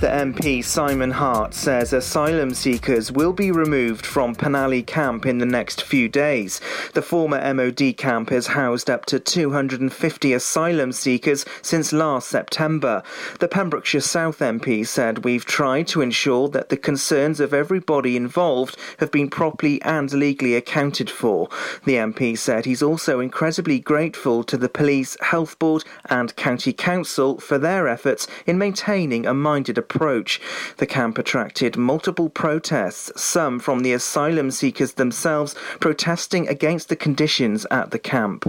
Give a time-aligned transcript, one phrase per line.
[0.00, 5.44] The MP Simon Hart says asylum seekers will be removed from Penally camp in the
[5.44, 6.60] next few days.
[6.94, 13.02] The former MOD camp has housed up to 250 asylum seekers since last September.
[13.40, 18.76] The Pembrokeshire South MP said we've tried to ensure that the concerns of everybody involved
[18.98, 21.48] have been properly and legally accounted for.
[21.86, 27.40] The MP said he's also incredibly grateful to the police, health board and county council
[27.40, 29.87] for their efforts in maintaining a minded approach.
[29.88, 37.66] The camp attracted multiple protests, some from the asylum seekers themselves protesting against the conditions
[37.70, 38.44] at the camp.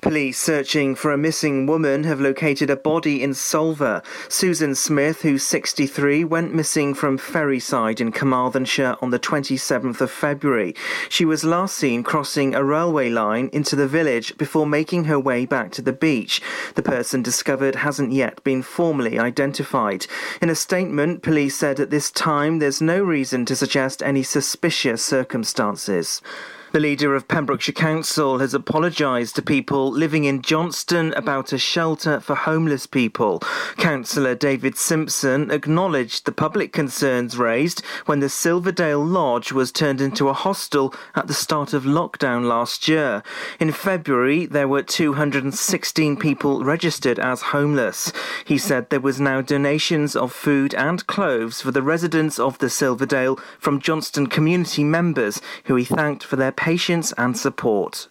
[0.00, 4.02] Police searching for a missing woman have located a body in Solva.
[4.30, 10.74] Susan Smith, who's 63, went missing from Ferryside in Carmarthenshire on the 27th of February.
[11.10, 15.44] She was last seen crossing a railway line into the village before making her way
[15.44, 16.40] back to the beach.
[16.76, 20.06] The person discovered hasn't yet been formally identified.
[20.40, 25.04] In a statement, police said at this time there's no reason to suggest any suspicious
[25.04, 26.22] circumstances.
[26.72, 32.20] The leader of Pembrokeshire Council has apologised to people living in Johnston about a shelter
[32.20, 33.40] for homeless people.
[33.76, 40.28] Councillor David Simpson acknowledged the public concerns raised when the Silverdale Lodge was turned into
[40.28, 43.24] a hostel at the start of lockdown last year.
[43.58, 48.12] In February, there were 216 people registered as homeless.
[48.44, 52.70] He said there was now donations of food and clothes for the residents of the
[52.70, 58.08] Silverdale from Johnston community members who he thanked for their patience and support.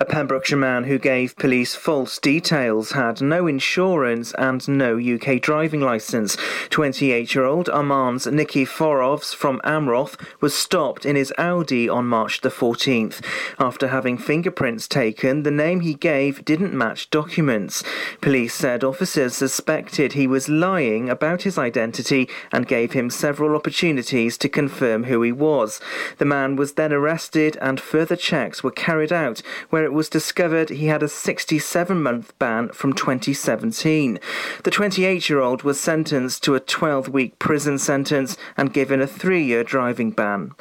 [0.00, 5.80] A Pembrokeshire man who gave police false details had no insurance and no UK driving
[5.80, 6.36] licence.
[6.70, 12.48] 28 year old Armands Nikiforovs from Amroth was stopped in his Audi on March the
[12.48, 13.24] 14th.
[13.58, 17.82] After having fingerprints taken, the name he gave didn't match documents.
[18.20, 24.38] Police said officers suspected he was lying about his identity and gave him several opportunities
[24.38, 25.80] to confirm who he was.
[26.18, 30.68] The man was then arrested and further checks were carried out where it was discovered
[30.68, 34.20] he had a 67 month ban from 2017.
[34.62, 39.06] The 28 year old was sentenced to a 12 week prison sentence and given a
[39.06, 40.52] three year driving ban.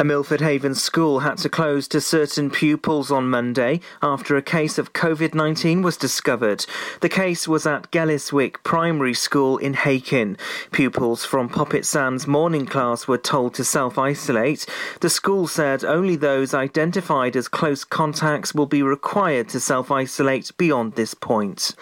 [0.00, 4.78] A Milford Haven school had to close to certain pupils on Monday after a case
[4.78, 6.64] of COVID 19 was discovered.
[7.00, 10.36] The case was at Gelliswick Primary School in Hakin.
[10.70, 14.66] Pupils from Poppit Sands morning class were told to self isolate.
[15.00, 20.56] The school said only those identified as close contacts will be required to self isolate
[20.56, 21.74] beyond this point.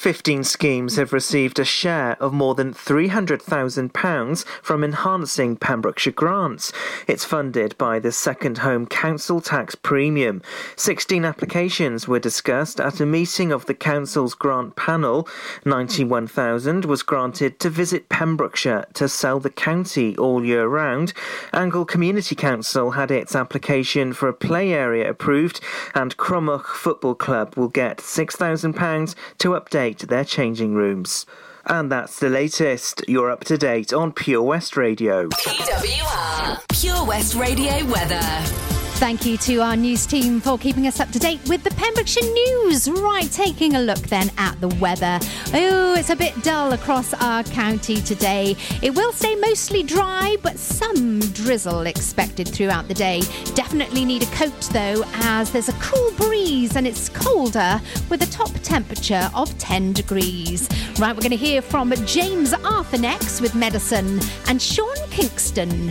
[0.00, 6.72] 15 schemes have received a share of more than £300,000 from enhancing Pembrokeshire grants.
[7.06, 10.40] It's funded by the Second Home Council Tax Premium.
[10.76, 15.28] 16 applications were discussed at a meeting of the Council's grant panel.
[15.66, 21.12] 91,000 was granted to visit Pembrokeshire to sell the county all year round.
[21.52, 25.60] Angle Community Council had its application for a play area approved,
[25.94, 31.26] and Cromwell Football Club will get £6,000 to update their changing rooms.
[31.66, 33.02] And that's the latest.
[33.06, 35.28] You're up to date on Pure West Radio.
[35.28, 38.69] PWR, Pure West Radio weather.
[39.00, 42.22] Thank you to our news team for keeping us up to date with the Pembrokeshire
[42.22, 42.86] news.
[42.86, 45.18] Right, taking a look then at the weather.
[45.54, 48.56] Oh, it's a bit dull across our county today.
[48.82, 53.22] It will stay mostly dry, but some drizzle expected throughout the day.
[53.54, 57.80] Definitely need a coat though, as there's a cool breeze and it's colder
[58.10, 60.68] with a top temperature of 10 degrees.
[60.98, 65.90] Right, we're going to hear from James Arthur next with Medicine and Sean Kingston.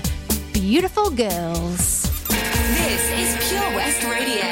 [0.70, 2.12] Beautiful girls.
[2.28, 4.50] This is Pure West Radio.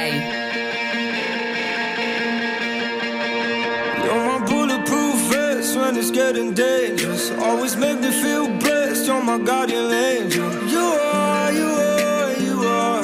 [4.04, 7.30] You're my bulletproof vest when it's getting dangerous.
[7.34, 9.06] Always make me feel blessed.
[9.06, 10.52] You're my guardian angel.
[10.68, 13.04] You are, you are, you are.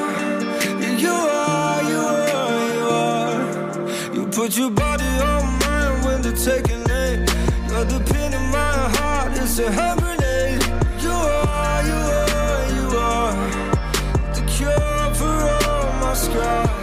[1.05, 4.15] You are, you are, you are.
[4.15, 7.27] You put your body on mine when they're taking aim.
[7.69, 9.33] You're the pin in my heart.
[9.37, 10.02] It's a hand
[16.13, 16.82] my scars.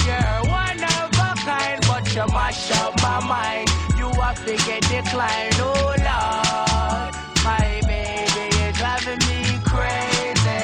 [2.15, 3.69] mash up, mash up my mind.
[3.97, 7.13] You have to get declined, oh Lord.
[7.43, 10.61] My baby is driving me crazy.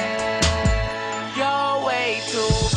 [1.36, 2.67] You're way too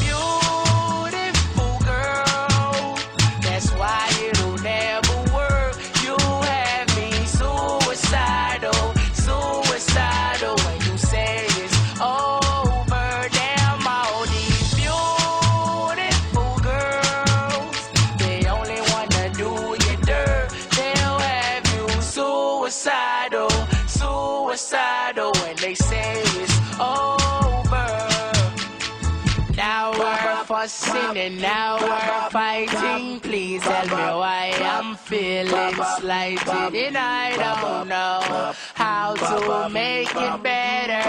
[30.63, 33.19] and now we're fighting.
[33.19, 40.43] Please tell me why I'm feeling slighted and I don't know how to make it
[40.43, 41.01] better.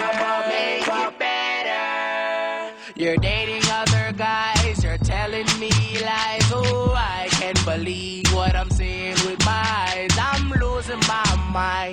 [0.49, 2.75] Make it better.
[2.97, 6.51] You're dating other guys, you're telling me lies.
[6.51, 10.17] Oh, I can't believe what I'm seeing with my eyes.
[10.19, 11.92] I'm losing my mind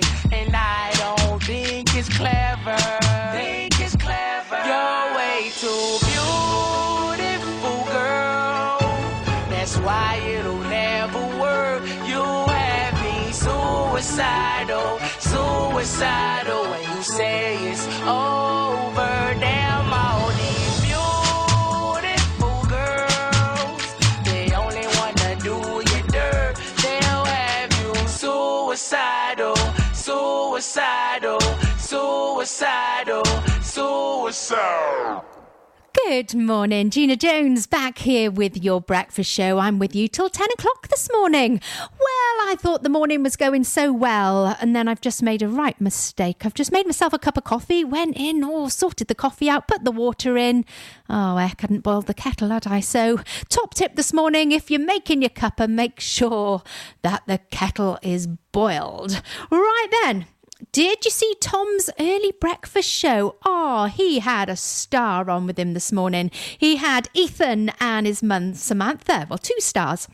[14.02, 16.62] suicidal, suicidal.
[16.70, 23.82] When you say it's over, damn all these beautiful girls.
[24.24, 25.56] They only wanna do
[25.90, 26.54] you dirt.
[26.82, 29.56] They'll have you suicidal,
[29.92, 31.40] suicidal,
[31.78, 33.24] suicidal,
[33.60, 35.24] suicidal.
[36.06, 39.58] Good morning, Gina Jones back here with your breakfast show.
[39.58, 41.60] I'm with you till 10 o'clock this morning.
[41.78, 45.48] Well, I thought the morning was going so well, and then I've just made a
[45.48, 46.44] right mistake.
[46.44, 49.68] I've just made myself a cup of coffee, went in, oh, sorted the coffee out,
[49.68, 50.64] put the water in.
[51.08, 52.80] Oh, I hadn't boiled the kettle, had I?
[52.80, 56.62] So, top tip this morning if you're making your cuppa, make sure
[57.02, 59.22] that the kettle is boiled.
[59.50, 60.26] Right then.
[60.72, 63.36] Did you see Tom's early breakfast show?
[63.44, 66.30] Oh, he had a star on with him this morning.
[66.32, 69.26] He had Ethan and his mum Samantha.
[69.28, 70.08] Well, two stars.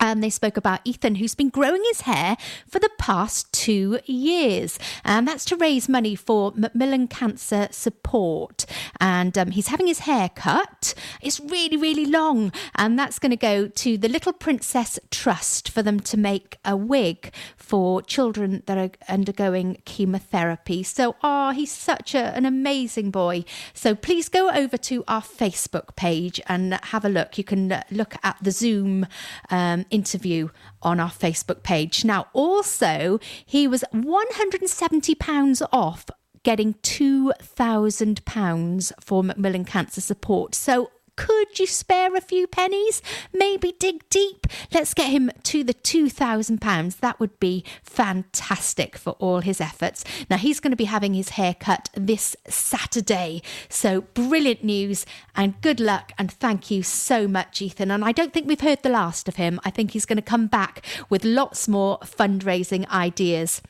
[0.00, 2.36] And they spoke about Ethan, who's been growing his hair
[2.66, 4.78] for the past two years.
[5.04, 8.66] And that's to raise money for Macmillan Cancer Support.
[9.00, 10.94] And um, he's having his hair cut.
[11.20, 12.52] It's really, really long.
[12.74, 16.76] And that's going to go to the Little Princess Trust for them to make a
[16.76, 20.82] wig for children that are undergoing chemotherapy.
[20.82, 23.44] So, oh, he's such a, an amazing boy.
[23.74, 27.38] So please go over to our Facebook page and have a look.
[27.38, 29.06] You can look at the Zoom.
[29.50, 30.48] Um, interview
[30.82, 32.04] on our Facebook page.
[32.04, 36.06] Now, also, he was £170 off
[36.42, 40.54] getting £2,000 for Macmillan Cancer Support.
[40.54, 43.02] So, could you spare a few pennies?
[43.32, 44.46] Maybe dig deep.
[44.72, 47.00] Let's get him to the £2,000.
[47.00, 50.04] That would be fantastic for all his efforts.
[50.30, 53.42] Now, he's going to be having his hair cut this Saturday.
[53.68, 56.12] So, brilliant news and good luck.
[56.18, 57.90] And thank you so much, Ethan.
[57.90, 59.58] And I don't think we've heard the last of him.
[59.64, 63.60] I think he's going to come back with lots more fundraising ideas.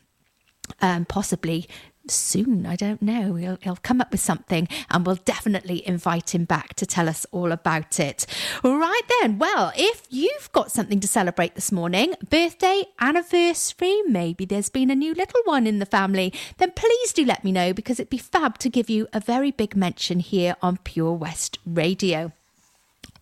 [0.83, 1.67] Um, possibly
[2.11, 2.67] soon.
[2.67, 3.35] I don't know.
[3.35, 7.27] He'll, he'll come up with something and we'll definitely invite him back to tell us
[7.31, 8.27] all about it.
[8.63, 14.71] Right then, well, if you've got something to celebrate this morning, birthday, anniversary, maybe there's
[14.71, 17.99] been a new little one in the family, then please do let me know because
[18.01, 22.33] it'd be fab to give you a very big mention here on Pure West Radio.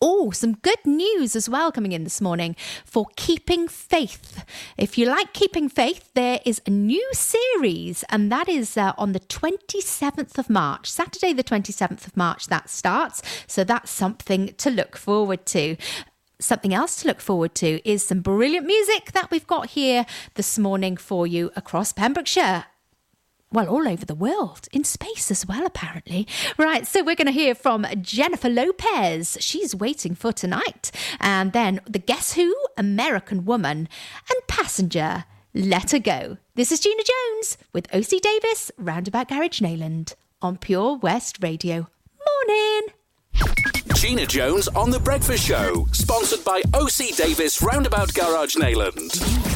[0.01, 4.45] Oh, some good news as well coming in this morning for Keeping Faith.
[4.77, 9.13] If you like Keeping Faith, there is a new series, and that is uh, on
[9.13, 13.23] the 27th of March, Saturday, the 27th of March, that starts.
[13.47, 15.77] So that's something to look forward to.
[16.39, 20.59] Something else to look forward to is some brilliant music that we've got here this
[20.59, 22.67] morning for you across Pembrokeshire
[23.57, 26.29] well, all over the world, in space as well, apparently.
[26.59, 29.39] Right, so we're going to hear from Jennifer Lopez.
[29.41, 30.91] She's waiting for tonight.
[31.21, 33.89] And then the Guess Who, American Woman,
[34.31, 36.37] and Passenger, Let Her Go.
[36.55, 41.89] This is Gina Jones with OC Davis, Roundabout Garage Neyland on Pure West Radio.
[42.47, 42.89] Morning.
[43.95, 49.56] Gina Jones on The Breakfast Show, sponsored by OC Davis Roundabout Garage Neyland.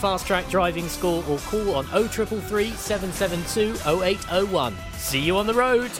[0.00, 4.76] Fast Track Driving School or call on 0333 772 0801.
[4.94, 5.90] See you on the road.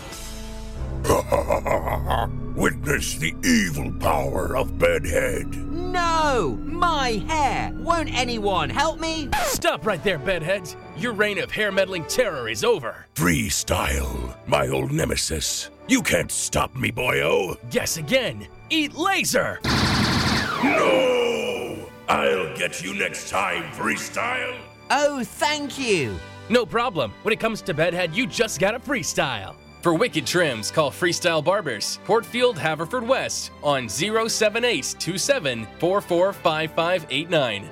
[2.56, 5.54] Witness the evil power of Bedhead.
[5.92, 6.58] No!
[6.62, 7.70] My hair!
[7.74, 9.28] Won't anyone help me?
[9.44, 10.76] Stop right there, bedheads.
[10.96, 13.06] Your reign of hair meddling terror is over.
[13.14, 15.70] Freestyle, my old nemesis.
[15.88, 17.58] You can't stop me, boyo.
[17.70, 18.46] Guess again.
[18.70, 19.60] Eat laser.
[20.62, 21.51] No!
[22.08, 24.58] I'll get you next time, Freestyle.
[24.90, 26.16] Oh, thank you.
[26.48, 27.12] No problem.
[27.22, 29.54] When it comes to bedhead, you just gotta freestyle.
[29.80, 37.68] For wicked trims, call Freestyle Barbers, Portfield, Haverford West on 07827 445589.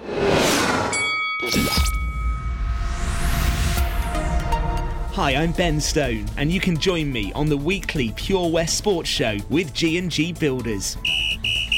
[5.12, 9.08] Hi, I'm Ben Stone, and you can join me on the weekly Pure West Sports
[9.10, 10.96] Show with G&G Builders.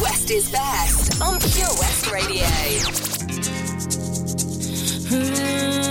[0.03, 2.47] West is best on Pure West Radio.
[5.11, 5.88] Like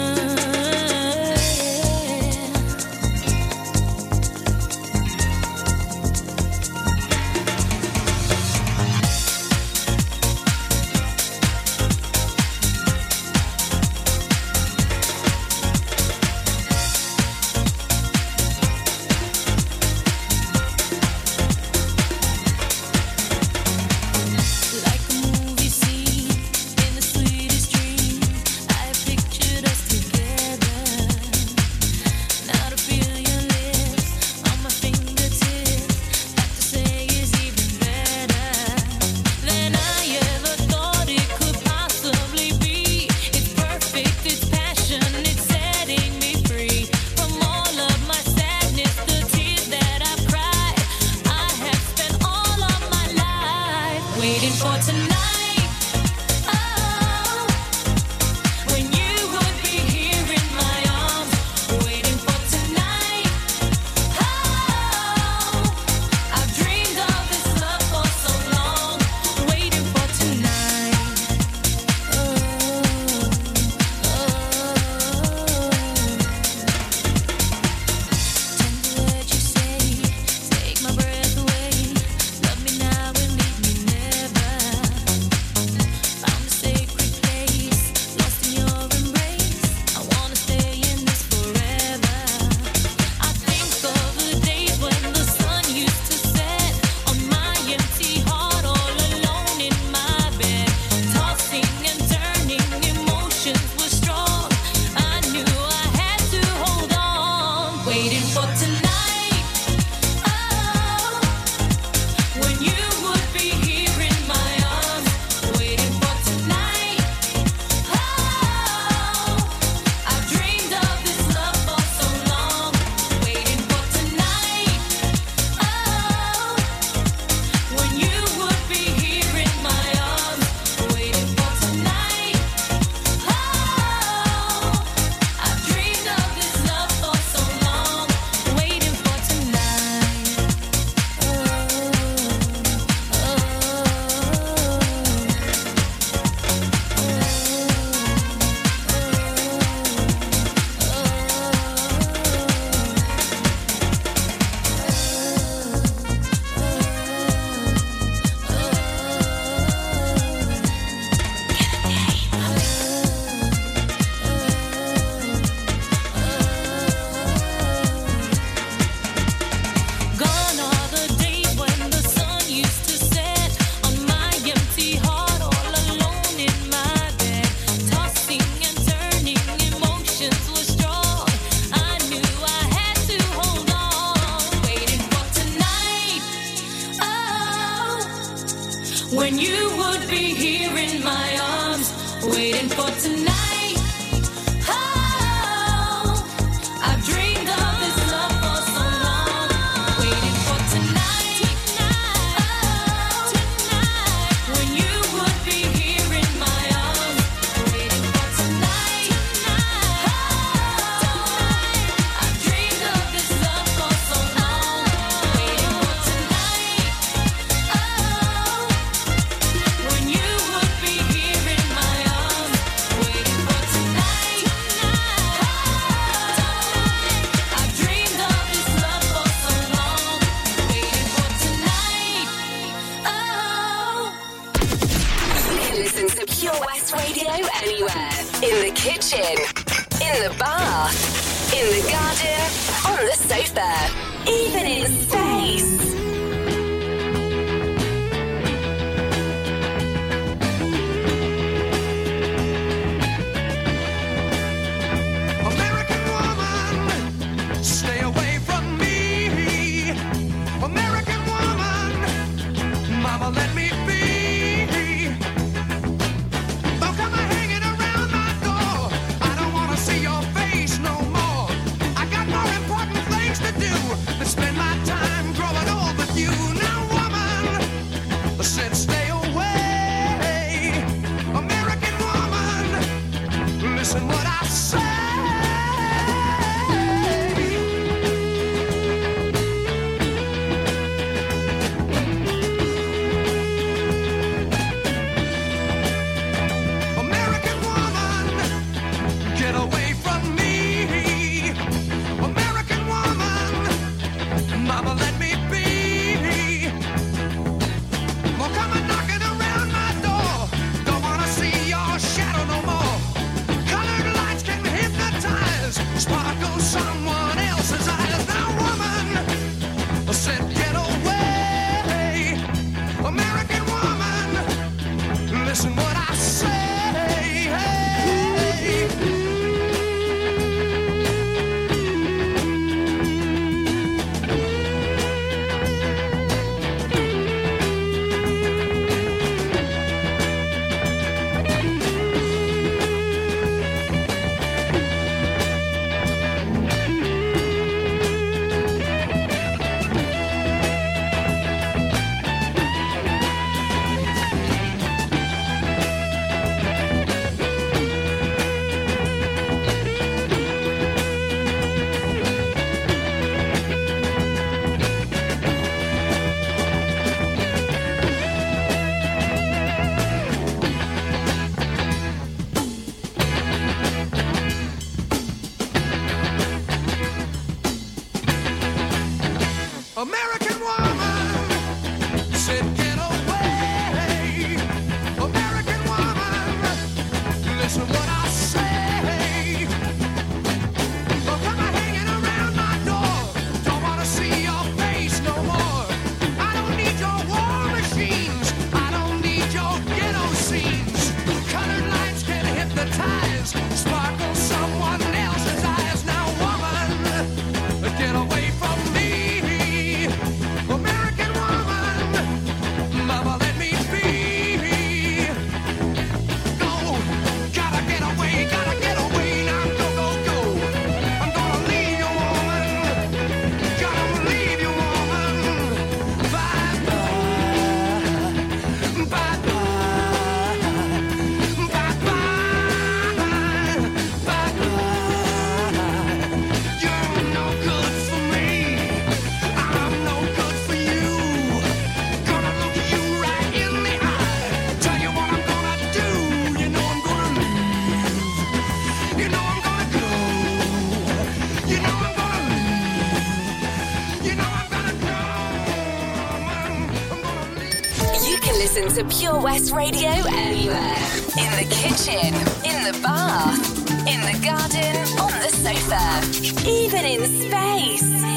[458.98, 460.96] to Pure West Radio anywhere.
[461.38, 462.34] In the kitchen,
[462.66, 468.37] in the bath, in the garden, on the sofa, even in space.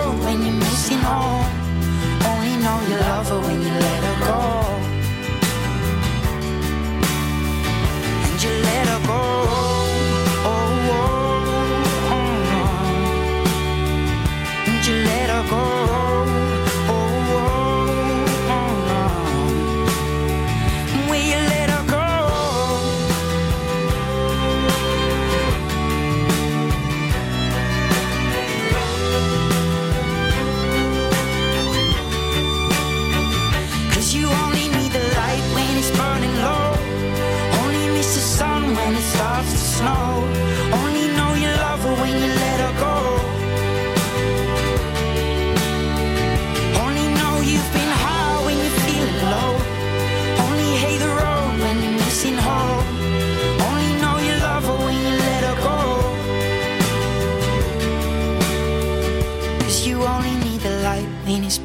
[0.31, 1.45] when you're missing home.
[2.29, 4.39] Only know you love her when you let her go.
[8.25, 9.60] And you let her go.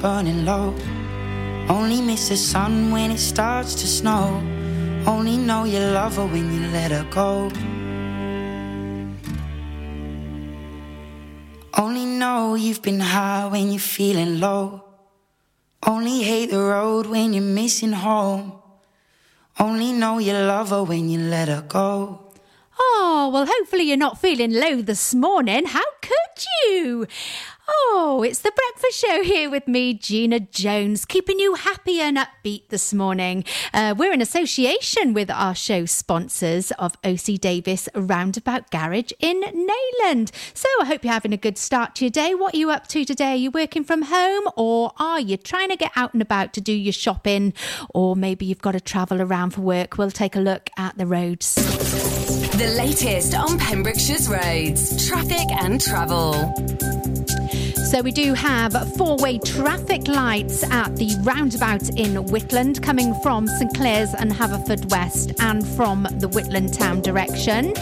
[0.00, 0.74] Burning low.
[1.68, 4.42] Only miss the sun when it starts to snow.
[5.06, 7.50] Only know you love her when you let her go.
[11.76, 14.82] Only know you've been high when you're feeling low.
[15.86, 18.52] Only hate the road when you're missing home.
[19.58, 22.32] Only know you love her when you let her go.
[22.78, 25.66] Oh, well, hopefully you're not feeling low this morning.
[25.66, 27.06] How could you?
[27.68, 32.68] Oh, it's the breakfast show here with me, Gina Jones, keeping you happy and upbeat
[32.68, 33.44] this morning.
[33.74, 40.30] Uh, we're in association with our show sponsors of OC Davis Roundabout Garage in Neyland.
[40.54, 42.36] So I hope you're having a good start to your day.
[42.36, 43.32] What are you up to today?
[43.32, 46.60] Are you working from home or are you trying to get out and about to
[46.60, 47.52] do your shopping?
[47.92, 49.98] Or maybe you've got to travel around for work.
[49.98, 51.56] We'll take a look at the roads.
[52.56, 56.95] The latest on Pembrokeshire's roads, traffic and travel.
[57.86, 63.72] So we do have four-way traffic lights at the roundabout in Whitland coming from St
[63.76, 67.74] Clears and Haverfordwest and from the Whitland town direction.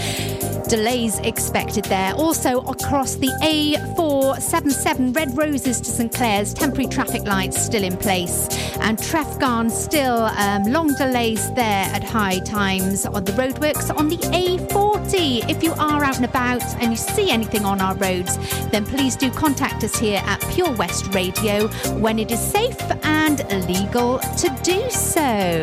[0.69, 2.15] Delays expected there.
[2.15, 8.49] Also across the A477 Red Roses to St Clears, temporary traffic lights still in place.
[8.81, 14.17] And Trefgarn still um, long delays there at high times on the roadworks on the
[14.17, 15.49] A40.
[15.51, 18.37] If you are out and about and you see anything on our roads,
[18.71, 23.39] then please do contact us here at Pure West Radio when it is safe and
[23.67, 25.63] legal to do so.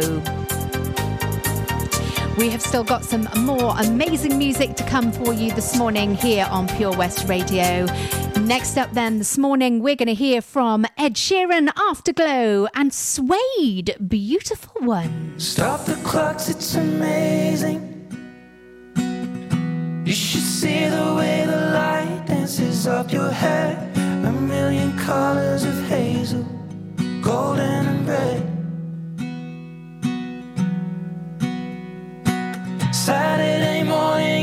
[2.38, 6.48] We have still got some more amazing music to come for you this morning here
[6.50, 7.86] on Pure West Radio.
[8.40, 13.96] Next up, then, this morning, we're going to hear from Ed Sheeran, Afterglow, and Suede,
[14.08, 15.36] Beautiful One.
[15.38, 17.88] Stop the clocks, it's amazing.
[20.06, 23.91] You should see the way the light dances up your hair.
[24.24, 26.46] A million colors of hazel,
[27.22, 28.42] golden and red.
[32.94, 34.41] Saturday morning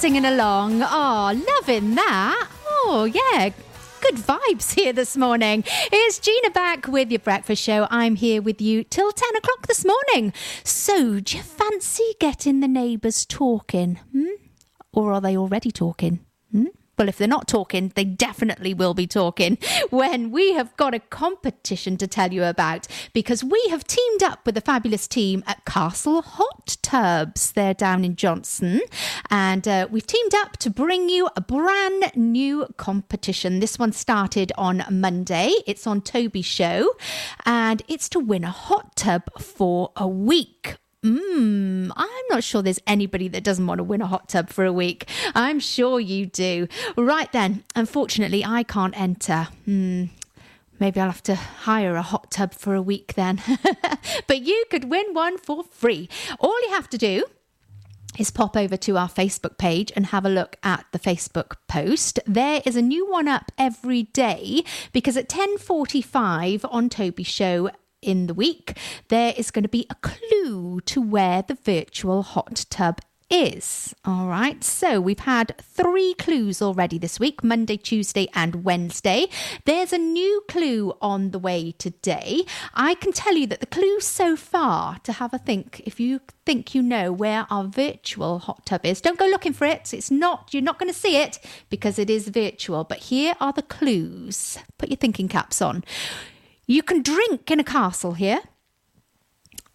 [0.00, 0.80] singing along.
[0.82, 2.48] Oh, loving that.
[2.66, 3.50] Oh, yeah.
[4.00, 5.62] Good vibes here this morning.
[5.92, 7.86] Here's Gina back with your breakfast show.
[7.90, 10.32] I'm here with you till 10 o'clock this morning.
[10.64, 13.96] So, do you fancy getting the neighbours talking?
[14.12, 14.36] Hmm?
[14.90, 16.20] Or are they already talking?
[17.00, 19.56] Well, if they're not talking, they definitely will be talking
[19.88, 24.44] when we have got a competition to tell you about because we have teamed up
[24.44, 27.52] with a fabulous team at Castle Hot Tubs.
[27.52, 28.82] They're down in Johnston
[29.30, 33.60] and uh, we've teamed up to bring you a brand new competition.
[33.60, 35.54] This one started on Monday.
[35.66, 36.92] It's on Toby's show
[37.46, 40.76] and it's to win a hot tub for a week.
[41.04, 44.66] Mmm, I'm not sure there's anybody that doesn't want to win a hot tub for
[44.66, 45.08] a week.
[45.34, 46.68] I'm sure you do.
[46.96, 49.48] Right then, unfortunately, I can't enter.
[49.64, 50.04] Hmm.
[50.78, 53.40] Maybe I'll have to hire a hot tub for a week then.
[54.26, 56.08] but you could win one for free.
[56.38, 57.24] All you have to do
[58.18, 62.18] is pop over to our Facebook page and have a look at the Facebook post.
[62.26, 67.70] There is a new one up every day because at 10:45 on Toby's show
[68.02, 68.76] in the week,
[69.08, 73.94] there is going to be a clue to where the virtual hot tub is.
[74.04, 79.28] All right, so we've had three clues already this week Monday, Tuesday, and Wednesday.
[79.64, 82.42] There's a new clue on the way today.
[82.74, 86.20] I can tell you that the clue so far to have a think, if you
[86.44, 89.94] think you know where our virtual hot tub is, don't go looking for it.
[89.94, 91.38] It's not, you're not going to see it
[91.68, 92.82] because it is virtual.
[92.82, 94.58] But here are the clues.
[94.76, 95.84] Put your thinking caps on.
[96.70, 98.42] You can drink in a castle here.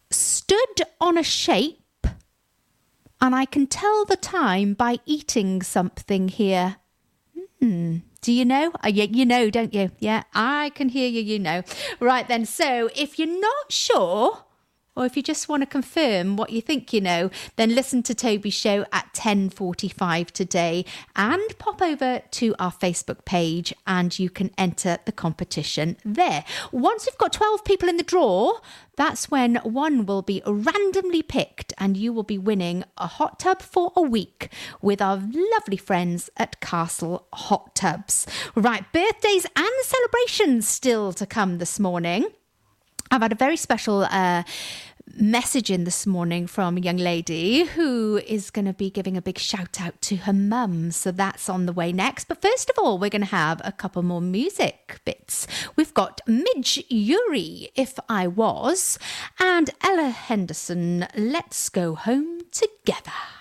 [0.10, 2.08] Stood on a shape
[3.20, 6.78] and I can tell the time by eating something here.
[7.60, 7.98] Hmm.
[8.22, 8.72] Do you know?
[8.86, 9.92] Yeah, you know, don't you?
[10.00, 11.64] Yeah, I can hear you, you know.
[12.00, 14.45] Right then, so if you're not sure,
[14.96, 18.16] or if you just want to confirm what you think you know, then listen to
[18.16, 20.86] Toby's show at 10:45 today
[21.16, 26.44] and pop over to our Facebook page and you can enter the competition there.
[26.72, 28.60] Once we've got 12 people in the draw,
[28.96, 33.62] that's when one will be randomly picked and you will be winning a hot tub
[33.62, 34.50] for a week
[34.82, 35.22] with our
[35.52, 38.26] lovely friends at Castle Hot Tubs.
[38.56, 42.26] Right, birthdays and celebrations still to come this morning.
[43.12, 44.44] I've had a very special uh,
[45.14, 49.22] message in this morning from a young lady who is going to be giving a
[49.22, 50.92] big shout out to her mum.
[50.92, 52.28] So that's on the way next.
[52.28, 55.48] But first of all, we're going to have a couple more music bits.
[55.76, 57.36] We've got Midge Ure,
[57.76, 58.98] If I Was,
[59.40, 63.35] and Ella Henderson, Let's Go Home Together.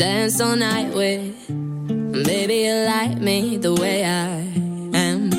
[0.00, 1.50] Dance all night with.
[1.50, 4.30] Maybe you like me the way I
[4.96, 5.30] am.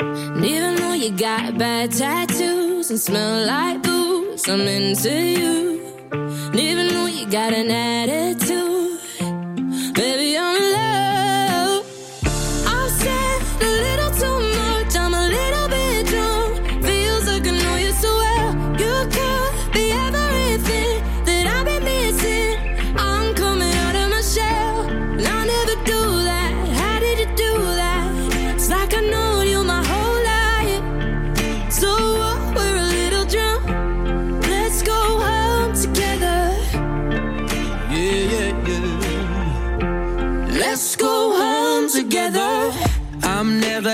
[0.00, 5.82] And even though you got bad tattoos and smell like booze, I'm into you.
[6.12, 8.69] And even though you got an attitude,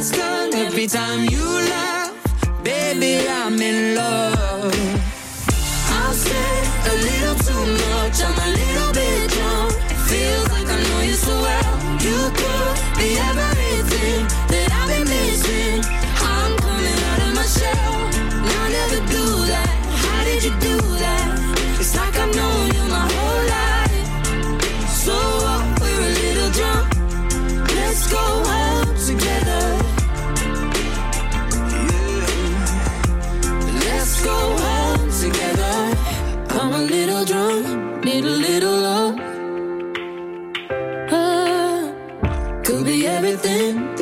[0.00, 2.64] Heads turn every time you laugh.
[2.64, 4.39] Baby, I'm in love.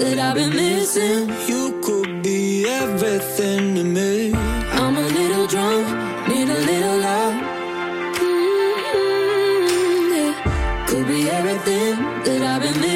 [0.01, 1.29] That I've been missing.
[1.47, 4.33] You could be everything to me.
[4.35, 5.87] I'm a little drunk,
[6.29, 7.35] need a little love.
[8.23, 8.81] Mm,
[10.17, 10.87] yeah.
[10.87, 12.88] Could be everything that I've been missing.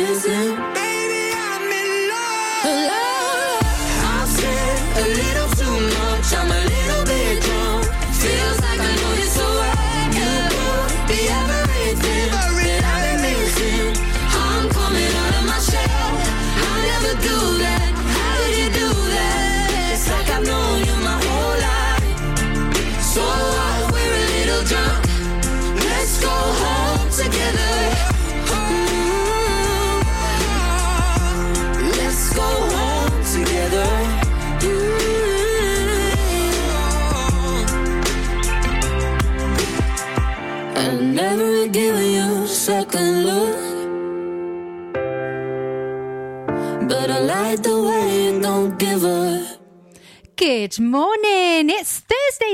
[50.63, 51.71] Good morning.
[51.71, 52.02] It's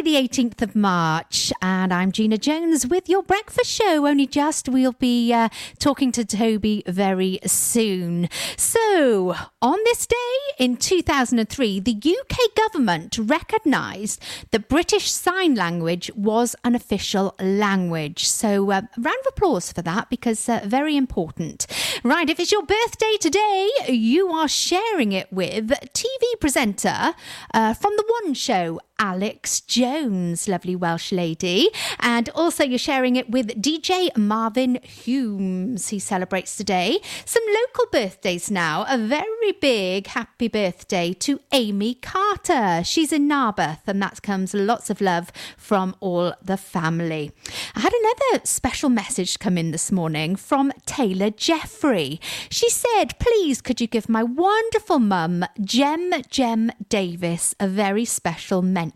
[0.04, 4.06] The 18th of March, and I'm Gina Jones with your breakfast show.
[4.06, 5.48] Only just, we'll be uh,
[5.80, 8.28] talking to Toby very soon.
[8.56, 10.16] So, on this day
[10.56, 14.22] in 2003, the UK government recognised
[14.52, 18.24] that British Sign Language was an official language.
[18.24, 21.66] So, uh, round of applause for that because uh, very important.
[22.04, 27.14] Right, if it's your birthday today, you are sharing it with TV presenter
[27.52, 31.70] uh, from The One Show, Alex Jones, lovely Welsh lady.
[32.00, 35.88] And also, you're sharing it with DJ Marvin Humes.
[35.88, 36.98] He celebrates today.
[37.24, 38.84] Some local birthdays now.
[38.88, 42.82] A very big happy birthday to Amy Carter.
[42.84, 47.30] She's in Narberth, and that comes lots of love from all the family.
[47.76, 52.20] I had another special message come in this morning from Taylor Jeffrey.
[52.50, 58.60] She said, Please, could you give my wonderful mum, Jem Jem Davis, a very special
[58.60, 58.87] mention?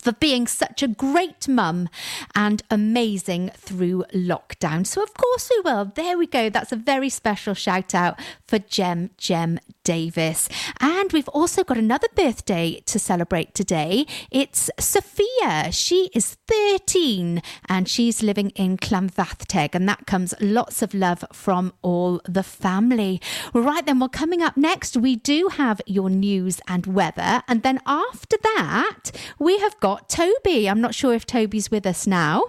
[0.00, 1.88] For being such a great mum
[2.34, 4.86] and amazing through lockdown.
[4.86, 5.86] So, of course, we will.
[5.94, 6.48] There we go.
[6.50, 9.58] That's a very special shout out for Jem Jem
[9.88, 10.50] Davis.
[10.80, 14.04] And we've also got another birthday to celebrate today.
[14.30, 15.72] It's Sophia.
[15.72, 21.72] She is 13 and she's living in Llanfairpwllgwyngyllgogerychwyrndrobwllllantyg, and that comes lots of love from
[21.82, 23.20] all the family.
[23.54, 27.80] Right then, well, coming up next, we do have your news and weather, and then
[27.86, 30.68] after that, we have got Toby.
[30.68, 32.44] I'm not sure if Toby's with us now.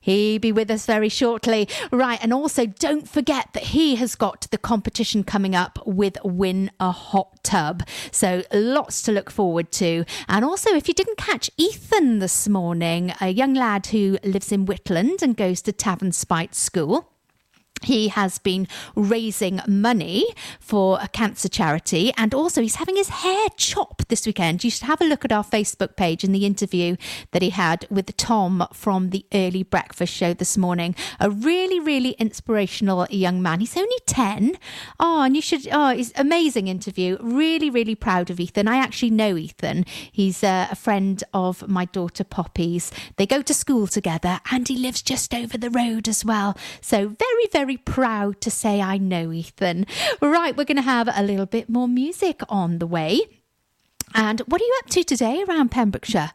[0.00, 1.68] He be with us very shortly.
[1.90, 6.70] Right, and also don't forget that he has got the competition coming up with Win
[6.80, 7.82] a Hot Tub.
[8.10, 10.04] So lots to look forward to.
[10.28, 14.66] And also, if you didn't catch Ethan this morning, a young lad who lives in
[14.66, 17.12] Whitland and goes to Tavernspite School
[17.82, 20.26] he has been raising money
[20.60, 24.64] for a cancer charity and also he's having his hair chopped this weekend.
[24.64, 26.96] You should have a look at our Facebook page in the interview
[27.32, 30.94] that he had with Tom from the early breakfast show this morning.
[31.20, 33.60] A really, really inspirational young man.
[33.60, 34.56] He's only 10.
[34.98, 37.16] Oh, and you should, oh, it's amazing interview.
[37.20, 38.68] Really, really proud of Ethan.
[38.68, 39.84] I actually know Ethan.
[40.10, 42.90] He's uh, a friend of my daughter Poppy's.
[43.16, 46.56] They go to school together and he lives just over the road as well.
[46.80, 49.86] So very, very proud to say I know Ethan.
[50.20, 53.20] Right, we're going to have a little bit more music on the way.
[54.14, 56.32] And what are you up to today around Pembrokeshire?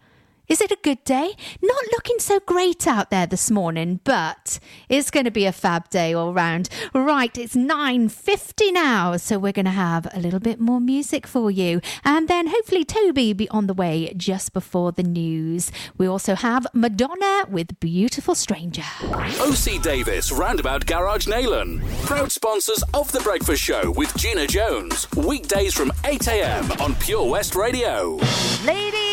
[0.49, 1.35] Is it a good day?
[1.61, 5.89] Not looking so great out there this morning, but it's going to be a fab
[5.89, 6.67] day all round.
[6.93, 11.49] Right, it's 9.50 now, so we're going to have a little bit more music for
[11.49, 11.79] you.
[12.03, 15.71] And then hopefully Toby will be on the way just before the news.
[15.97, 18.83] We also have Madonna with Beautiful Stranger.
[19.01, 21.83] OC Davis Roundabout Garage Neyland.
[22.05, 25.09] Proud sponsors of The Breakfast Show with Gina Jones.
[25.15, 28.19] Weekdays from 8am on Pure West Radio.
[28.65, 29.12] Ladies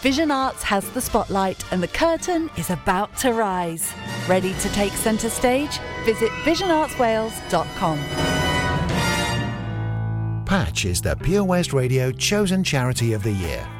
[0.00, 3.92] Vision Arts has the spotlight and the curtain is about to rise.
[4.26, 5.78] Ready to take centre stage?
[6.06, 7.98] Visit visionartswales.com.
[10.46, 13.68] Patch is the Pure West Radio chosen charity of the year.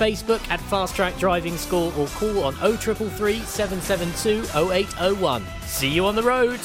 [0.00, 5.44] Facebook at Fast Track Driving School or call on 0333 772 0801.
[5.66, 6.58] See you on the road.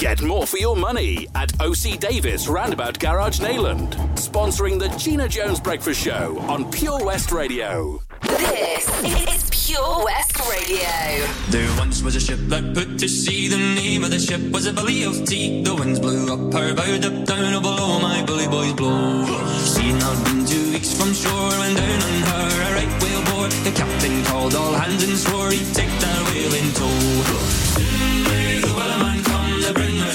[0.00, 5.60] Get more for your money at OC Davis Roundabout Garage Neyland, Sponsoring the Gina Jones
[5.60, 8.00] Breakfast Show on Pure West Radio.
[8.22, 11.28] This is Pure West Radio.
[11.50, 13.48] There once was a ship that put to sea.
[13.48, 15.62] The name of the ship was a Billy of Tea.
[15.64, 19.26] The winds blew up her bow, up down oh, below my bully boys blow.
[19.76, 23.24] She had not been two weeks from shore when down on her a right whale
[23.28, 23.48] bore.
[23.68, 27.89] The captain called all hands and swore he'd take that whale in tow.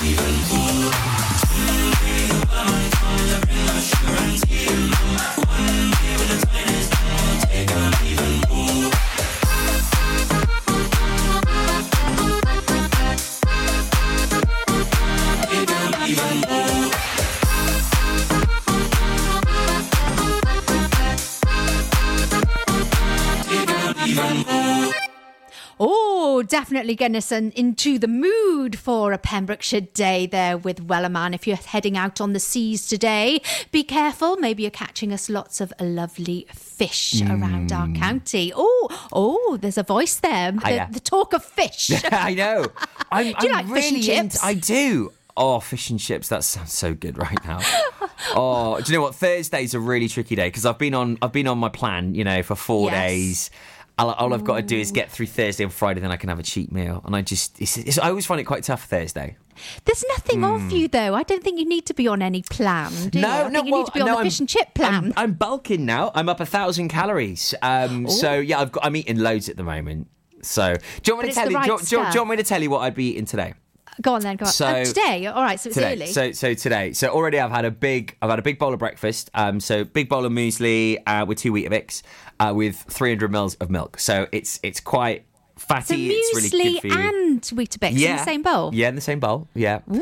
[0.00, 0.37] take
[26.78, 31.34] definitely getting us in- into the mood for a Pembrokeshire day there with Wellerman.
[31.34, 34.36] If you're heading out on the seas today, be careful.
[34.36, 37.96] Maybe you're catching us lots of lovely fish around our hmm.
[37.96, 38.52] county.
[38.54, 40.52] Oh, oh, there's a voice there.
[40.52, 41.90] The, the talk of fish.
[42.12, 42.66] I know.
[43.10, 44.44] I'm, Do you I'm like fish and chips?
[44.44, 45.10] I do.
[45.36, 46.28] Oh, fish and chips.
[46.28, 47.58] That sounds so good right now.
[48.36, 49.16] oh, do you know what?
[49.16, 52.22] Thursday's a really tricky day because I've been on I've been on my plan, you
[52.22, 53.08] know, for four Yes.
[53.08, 53.50] days.
[53.98, 56.28] All, all I've got to do is get through Thursday and Friday, then I can
[56.28, 57.02] have a cheat meal.
[57.04, 59.36] And I just, it's, it's, I always find it quite tough Thursday.
[59.84, 61.14] There's nothing of you though.
[61.14, 62.92] I don't think you need to be on any plan.
[63.08, 63.26] Do you?
[63.26, 64.94] I think you well, need to be on no, the I'm- fish and chip plan.
[64.94, 66.12] I'm, I'm bulking now.
[66.14, 67.54] I'm up a thousand calories.
[67.60, 68.84] Um, so yeah, I've got.
[68.84, 70.06] I'm eating loads at the moment.
[70.42, 70.80] So do
[71.10, 71.56] you want But me to tell you?
[71.56, 73.06] right do, you- do you- do you want me to tell you what I'd be
[73.10, 73.54] eating today?
[74.00, 74.52] go on then, go on.
[74.52, 75.58] So- Uh, today, all right.
[75.58, 75.94] So it's today.
[75.94, 76.06] early.
[76.06, 76.92] So so today.
[76.92, 79.28] So already I've had a big I've had a big bowl of breakfast.
[79.34, 82.02] Um so big bowl of muesli uh, with two wheat Weetabix
[82.40, 83.98] uh, with 300 mils of milk.
[83.98, 85.24] So it's it's quite
[85.58, 86.10] so fatty.
[86.10, 87.08] it's really good for you.
[87.08, 88.74] and Weetabix in the same bowl.
[88.74, 89.48] Yeah, in the same bowl.
[89.54, 89.80] Yeah.
[89.88, 90.00] Um,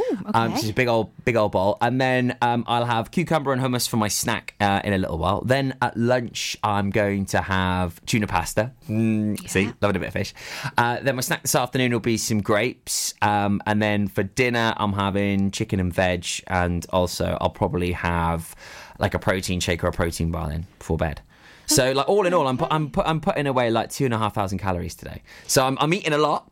[0.52, 0.54] okay.
[0.54, 3.60] so it's a big old, big old bowl, and then um, I'll have cucumber and
[3.62, 5.42] hummus for my snack uh, in a little while.
[5.42, 8.72] Then at lunch, I'm going to have tuna pasta.
[8.88, 10.34] Mm, See, loving a bit of fish.
[10.76, 14.74] Uh, then my snack this afternoon will be some grapes, um, and then for dinner,
[14.76, 18.54] I'm having chicken and veg, and also I'll probably have
[18.98, 21.20] like a protein shake or a protein bar then before bed.
[21.66, 24.14] So, like all in all, I'm put, I'm put, I'm putting away like two and
[24.14, 25.22] a half thousand calories today.
[25.46, 26.50] So I'm, I'm eating a lot,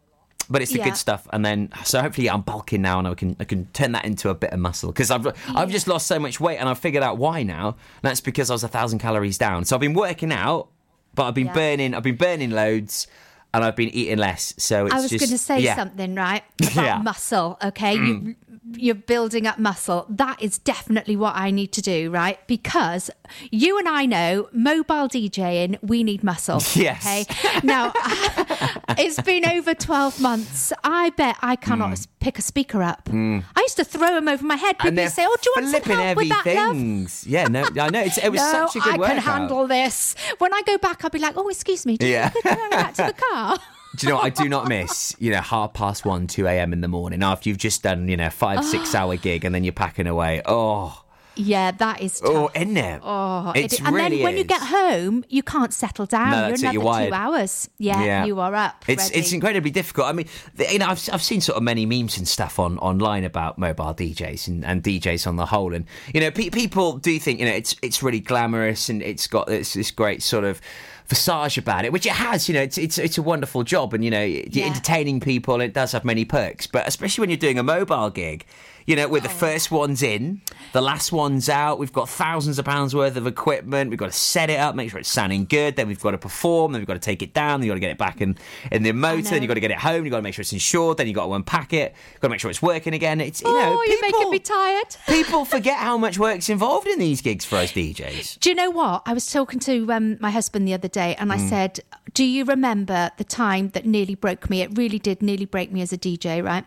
[0.51, 0.85] but it's the Yeah.
[0.85, 1.27] good stuff.
[1.33, 4.29] And then, so hopefully, I'm bulking now, and I can I can turn that into
[4.29, 7.03] a bit of muscle because I've I've just lost so much weight, and I've figured
[7.03, 7.69] out why now.
[7.69, 9.65] And that's because I was a thousand calories down.
[9.65, 10.69] So I've been working out,
[11.15, 11.55] but I've been Yeah.
[11.55, 13.07] burning I've been burning loads,
[13.55, 14.53] and I've been eating less.
[14.59, 15.77] So it's I was just going to say yeah.
[15.77, 16.43] something, right?
[16.61, 16.99] About Yeah.
[16.99, 17.05] Mm.
[17.05, 17.95] muscle, okay?
[17.95, 18.35] You,
[18.73, 20.07] you're building up muscle.
[20.09, 22.39] That is definitely what I need to do, right?
[22.47, 23.11] Because
[23.51, 26.63] you and I know mobile DJing, we need muscle.
[26.75, 27.05] Yes.
[27.05, 27.61] Okay.
[27.63, 27.93] Now,
[28.99, 30.73] it's been over 12 months.
[30.83, 33.09] I bet I cannot s- pick a speaker up.
[33.13, 34.79] I used to throw them over my head.
[34.79, 34.89] People Mm.
[34.89, 36.77] and they're used to say, Oh, do you want some help with that, love?
[36.77, 37.27] things.
[37.27, 38.01] Yeah, no, I know.
[38.01, 39.15] It's, it was no, such a good I workout.
[39.17, 40.15] can handle this.
[40.39, 41.97] When I go back, I'll be like, oh, excuse me.
[41.97, 42.31] Do Yeah.
[42.35, 43.59] you want to go back to the car?
[43.97, 45.15] Do you know what I do not miss?
[45.19, 46.73] You know, half past one, two a.m.
[46.73, 48.99] in the morning after you've just done, you know, five, six oh.
[48.99, 50.43] hour gig, and then you're packing away.
[50.47, 51.01] Oh,
[51.37, 52.53] Yeah, that is oh, tough.
[52.57, 53.01] oh, isn't it?
[53.03, 56.31] Oh, It's it, and really then when you get home, you can't settle down.
[56.31, 57.09] No, you're that's it, another you're wired.
[57.09, 57.71] two hours.
[57.79, 58.85] Yeah, you are up.
[58.87, 59.19] It's ready.
[59.19, 60.07] it's incredibly difficult.
[60.07, 60.27] I mean,
[60.71, 63.95] you know, I've I've seen sort of many memes and stuff on online about mobile
[63.95, 67.47] DJs and, and DJs on the whole, and you know, pe- people do think you
[67.47, 70.61] know it's it's really glamorous and it's got this this great sort of
[71.07, 72.49] visage about it, which it has.
[72.49, 74.67] You know, it's it's it's a wonderful job, and you know, you're Yeah.
[74.67, 75.61] entertaining people.
[75.61, 78.45] It does have many perks, but especially when you're doing a mobile gig.
[78.87, 81.79] You know, with the first one's in, the last one's out.
[81.79, 83.89] We've got thousands of pounds worth of equipment.
[83.91, 85.77] We've got to set it up, make sure it's sounding good.
[85.77, 86.73] Then we've got to perform.
[86.73, 87.61] Then we've got to take it down.
[87.61, 88.37] Then you've got to get it back in,
[88.71, 89.23] in the motor.
[89.23, 90.05] Then you've got to get it home.
[90.05, 90.99] You've got to make sure it's insured.
[90.99, 91.95] Then you've got to unpack it.
[92.13, 93.21] You've got to make sure it's working again.
[93.23, 94.97] It's, you know, oh, you're people, making me tired.
[95.09, 98.41] people forget how much work's involved in these gigs for us DJs.
[98.41, 99.03] Do you know what?
[99.07, 101.49] I was talking to um, my husband the other day and I Mm.
[101.49, 101.81] said,
[102.13, 104.61] Do you remember the time that nearly broke me?
[104.63, 106.65] It really did nearly break me as a DJ, right?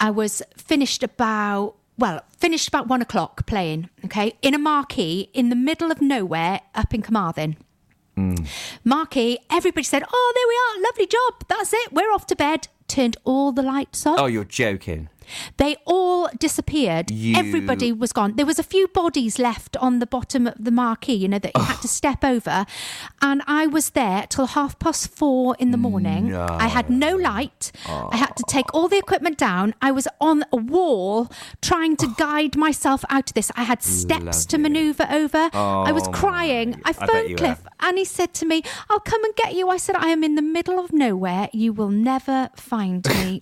[0.00, 1.59] I was finished about,
[2.00, 6.60] well, finished about one o'clock playing, okay, in a marquee in the middle of nowhere
[6.74, 7.56] up in Carmarthen.
[8.84, 11.44] Marquee, everybody said, Oh, there we are, lovely job.
[11.48, 12.68] That's it, we're off to bed.
[12.86, 14.18] Turned all the lights off.
[14.18, 15.08] Oh, you're joking.
[15.56, 17.10] They all disappeared.
[17.10, 18.34] You- Everybody was gone.
[18.36, 21.52] There was a few bodies left on the bottom of the marquee, you know, that
[21.56, 22.66] you had to step over.
[23.22, 26.30] And I was there till half past four in the morning.
[26.30, 26.46] No.
[26.48, 27.72] I had no light.
[27.86, 29.74] I had to take all the equipment down.
[29.82, 31.30] I was on a wall
[31.62, 33.50] trying to guide myself out of this.
[33.56, 35.50] I had steps to maneuver over.
[35.52, 36.80] I was Oh crying.
[36.84, 39.68] I phoned you Cliff and he said to me, I'll come and get you.
[39.68, 41.48] I said, I am in the middle of nowhere.
[41.52, 43.40] You will never find me.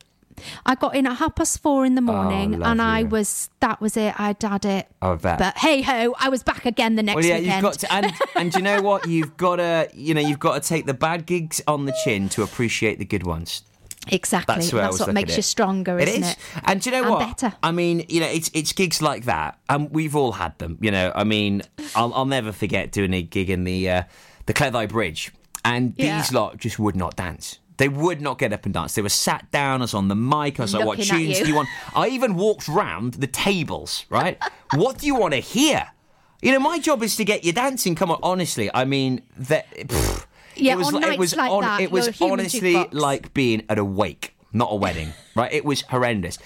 [0.66, 3.80] I got in at half past four in the morning Oh, and I was, that
[3.80, 4.18] was it.
[4.18, 4.88] I'd had it.
[5.02, 5.38] I bet.
[5.38, 7.54] But hey ho, I was back again the next Well, yeah, weekend.
[7.54, 9.06] you've got to, and and you know what?
[9.06, 12.28] You've got to, you know, you've got to take the bad gigs on the chin
[12.30, 13.62] to appreciate the good ones.
[14.10, 14.54] Exactly.
[14.54, 16.30] That's, was what makes you stronger, It isn't is.
[16.32, 16.38] it?
[16.64, 17.18] And do you know And what?
[17.40, 17.56] better.
[17.62, 20.78] I mean, you know, it's it's gigs like that, and we've all had them.
[20.80, 21.62] You know, I mean,
[21.94, 24.02] I'll, I'll never forget doing a gig in the uh,
[24.46, 25.32] the Cleddau Bridge,
[25.64, 26.18] and Yeah.
[26.22, 27.58] these lot just would not dance.
[27.78, 28.94] They would not get up and dance.
[28.94, 29.80] They were sat down.
[29.80, 30.58] I was on the mic.
[30.60, 31.44] I was like, "What tunes you.
[31.44, 34.04] do you want?" I even walked round the tables.
[34.10, 34.36] Right?
[34.74, 35.88] what do you want to hear?
[36.42, 37.94] You know, my job is to get you dancing.
[37.94, 38.70] Come on, honestly.
[38.74, 39.70] I mean, that.
[39.70, 40.26] pff,
[40.56, 42.74] Yeah, it was on it was like on, that, it was you're a human honestly
[42.74, 42.88] jukebox.
[42.92, 45.12] like being at a wake, not a wedding.
[45.36, 45.52] Right?
[45.52, 46.36] It was horrendous,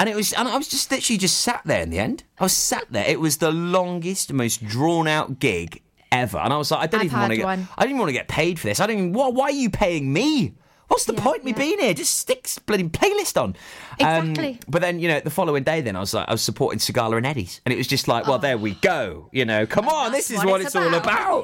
[0.00, 0.32] and it was.
[0.32, 2.24] And I was just literally just sat there in the end.
[2.40, 3.06] I was sat there.
[3.06, 5.80] It was the longest, most drawn out gig
[6.10, 7.44] ever, and I was like, I don't I've even want to get.
[7.44, 7.68] one.
[7.78, 8.80] I didn't want to get paid for this.
[8.80, 9.12] I don't even.
[9.12, 10.54] Why, why are you paying me?
[10.92, 11.94] What's the point of me being here?
[11.94, 13.56] Just stick bloody playlist on.
[13.98, 14.60] Um, Exactly.
[14.68, 17.16] but then you know, the following day, then I was like, I was supporting Sagala
[17.16, 19.30] and Eddie's, and it was just like, well, there we go.
[19.32, 21.02] You know, come on, this is what what it's it's all about.
[21.04, 21.40] about.